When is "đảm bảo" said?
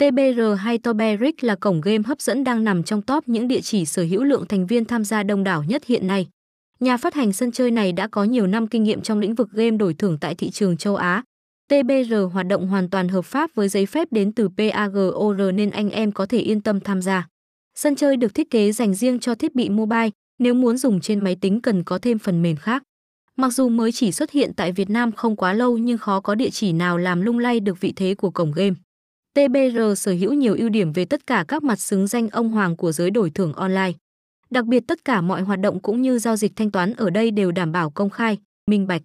37.52-37.90